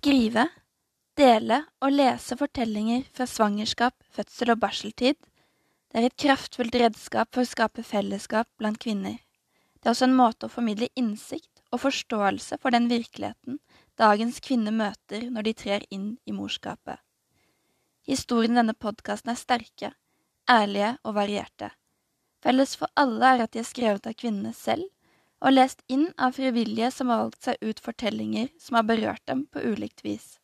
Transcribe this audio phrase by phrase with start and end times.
[0.00, 0.46] skrive,
[1.18, 5.18] dele og lese fortellinger fra svangerskap, fødsel og barseltid.
[5.90, 9.18] Det er et kraftfullt redskap for å skape fellesskap blant kvinner.
[9.76, 13.58] Det er også en måte å formidle innsikt og forståelse for den virkeligheten
[14.00, 16.96] dagens kvinner møter når de trer inn i morskapet.
[18.08, 19.92] Historiene i denne podkasten er sterke,
[20.48, 21.74] ærlige og varierte.
[22.40, 24.88] Felles for alle er at de er skrevet av kvinnene selv
[25.40, 29.46] og lest inn av frivillige som har valgt seg ut fortellinger som har berørt dem
[29.52, 30.36] på ulikt vis.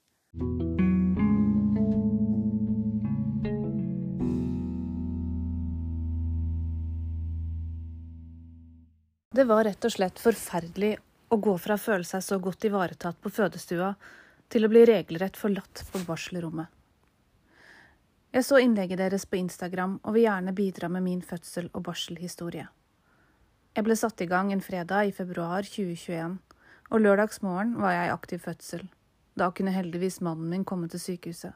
[9.36, 10.94] Det var rett og slett forferdelig
[11.28, 13.90] å gå fra å føle seg så godt ivaretatt på fødestua
[14.48, 16.70] til å bli regelrett forlatt på barselrommet.
[18.32, 22.66] Jeg så innlegget deres på Instagram og vil gjerne bidra med min fødsel- og barselhistorie.
[23.76, 26.38] Jeg ble satt i gang en fredag i februar 2021,
[26.88, 28.86] og lørdagsmorgen var jeg i aktiv fødsel.
[29.36, 31.52] Da kunne heldigvis mannen min komme til sykehuset.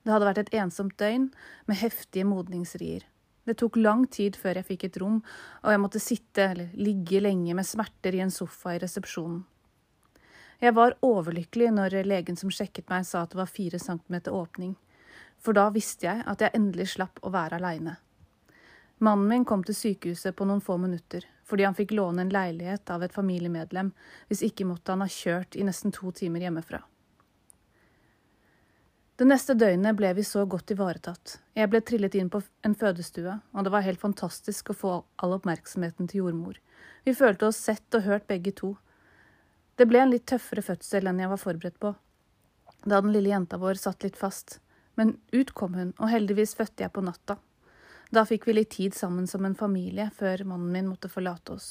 [0.00, 1.26] Det hadde vært et ensomt døgn
[1.68, 3.04] med heftige modningsrier.
[3.44, 5.18] Det tok lang tid før jeg fikk et rom,
[5.60, 9.44] og jeg måtte sitte eller ligge lenge med smerter i en sofa i resepsjonen.
[10.64, 14.72] Jeg var overlykkelig når legen som sjekket meg, sa at det var fire centimeter åpning,
[15.36, 17.98] for da visste jeg at jeg endelig slapp å være aleine.
[18.98, 22.90] Mannen min kom til sykehuset på noen få minutter, fordi han fikk låne en leilighet
[22.90, 23.90] av et familiemedlem,
[24.28, 26.80] hvis ikke måtte han ha kjørt i nesten to timer hjemmefra.
[29.16, 31.38] Det neste døgnet ble vi så godt ivaretatt.
[31.56, 35.36] Jeg ble trillet inn på en fødestue, og det var helt fantastisk å få all
[35.38, 36.58] oppmerksomheten til jordmor.
[37.04, 38.74] Vi følte oss sett og hørt begge to.
[39.76, 41.94] Det ble en litt tøffere fødsel enn jeg var forberedt på,
[42.84, 44.58] da den lille jenta vår satt litt fast.
[44.96, 47.38] Men ut kom hun, og heldigvis fødte jeg på natta,
[48.10, 51.70] da fikk vi litt tid sammen som en familie før mannen min måtte forlate oss.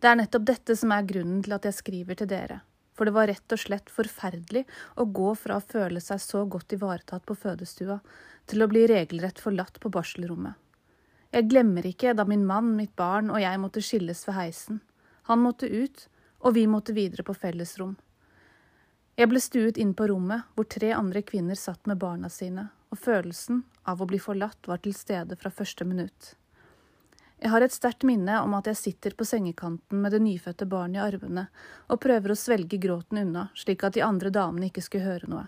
[0.00, 2.60] Det er nettopp dette som er grunnen til at jeg skriver til dere,
[2.94, 4.66] for det var rett og slett forferdelig
[5.00, 7.98] å gå fra å føle seg så godt ivaretatt på fødestua
[8.46, 10.54] til å bli regelrett forlatt på barselrommet.
[11.34, 14.80] Jeg glemmer ikke da min mann, mitt barn og jeg måtte skilles ved heisen.
[15.26, 16.06] Han måtte ut,
[16.38, 17.96] og vi måtte videre på fellesrom.
[19.16, 23.00] Jeg ble stuet inn på rommet hvor tre andre kvinner satt med barna sine, og
[23.00, 26.34] følelsen av å bli forlatt var til stede fra første minutt.
[27.36, 30.98] Jeg har et sterkt minne om at jeg sitter på sengekanten med det nyfødte barnet
[30.98, 31.44] i armene
[31.92, 35.44] og prøver å svelge gråten unna, slik at de andre damene ikke skulle høre noe.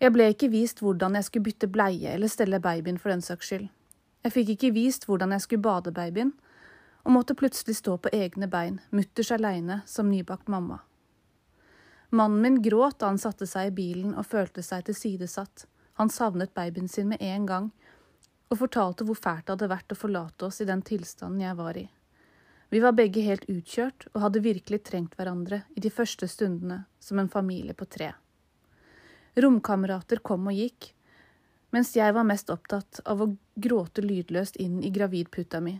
[0.00, 3.50] Jeg ble ikke vist hvordan jeg skulle bytte bleie eller stelle babyen for den saks
[3.50, 3.66] skyld.
[4.24, 6.34] Jeg fikk ikke vist hvordan jeg skulle bade babyen,
[7.04, 10.82] og måtte plutselig stå på egne bein, mutters aleine som nybakt mamma.
[12.10, 15.64] Mannen min gråt da han satte seg i bilen og følte seg tilsidesatt.
[16.00, 17.66] Han savnet babyen sin med en gang,
[18.48, 21.76] og fortalte hvor fælt det hadde vært å forlate oss i den tilstanden jeg var
[21.76, 21.82] i.
[22.72, 27.20] Vi var begge helt utkjørt og hadde virkelig trengt hverandre i de første stundene som
[27.20, 28.14] en familie på tre.
[29.36, 30.94] Romkamerater kom og gikk,
[31.76, 33.28] mens jeg var mest opptatt av å
[33.60, 35.76] gråte lydløst inn i gravidputa mi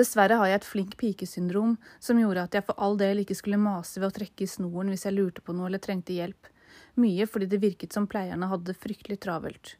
[0.00, 3.60] Dessverre har jeg et flink pikesyndrom som gjorde at jeg for all del ikke skulle
[3.60, 6.48] mase ved å trekke i snoren hvis jeg lurte på noe eller trengte hjelp,
[6.94, 9.76] mye fordi det virket som pleierne hadde fryktelig travelt.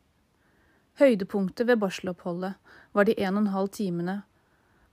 [1.00, 2.54] Høydepunktet ved barseloppholdet
[2.96, 4.22] var de en og en halv timene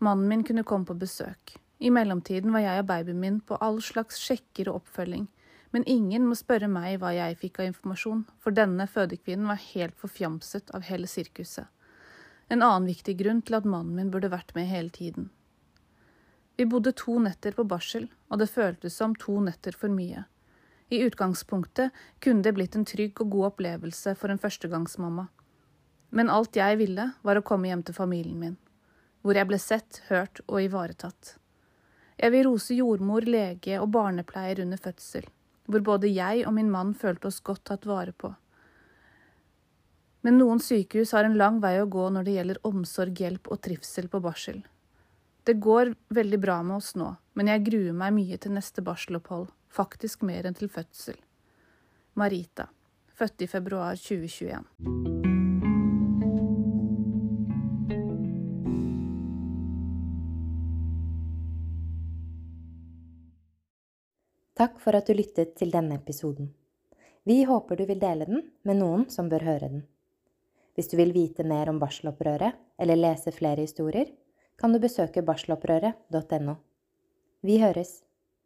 [0.03, 1.55] mannen min kunne komme på besøk.
[1.79, 5.27] I mellomtiden var jeg og babyen min på all slags sjekker og oppfølging,
[5.73, 9.95] men ingen må spørre meg hva jeg fikk av informasjon, for denne fødekvinnen var helt
[9.99, 11.65] forfjamset av hele sirkuset.
[12.51, 15.31] En annen viktig grunn til at mannen min burde vært med hele tiden.
[16.59, 20.27] Vi bodde to netter på barsel, og det føltes som to netter for mye.
[20.93, 25.23] I utgangspunktet kunne det blitt en trygg og god opplevelse for en førstegangsmamma.
[26.13, 28.57] Men alt jeg ville, var å komme hjem til familien min,
[29.25, 31.37] hvor jeg ble sett, hørt og ivaretatt.
[32.21, 35.25] Jeg vil rose jordmor, lege og barnepleier under fødsel,
[35.65, 38.29] hvor både jeg og min mann følte oss godt tatt vare på.
[40.23, 43.63] Men noen sykehus har en lang vei å gå når det gjelder omsorg, hjelp og
[43.65, 44.61] trivsel på barsel.
[45.43, 49.49] Det går veldig bra med oss nå, men jeg gruer meg mye til neste barselopphold,
[49.73, 51.17] faktisk mer enn til fødsel.
[52.19, 52.67] Marita,
[53.17, 54.61] født i februar 2021.
[64.53, 66.53] Takk for at du lyttet til denne episoden.
[67.25, 69.83] Vi håper du vil dele den med noen som bør høre den.
[70.77, 74.13] Hvis du vil vite mer om barselopprøret eller lese flere historier,
[74.57, 76.55] kan du besøke barselopprøret.no.
[77.41, 78.03] Vi høres!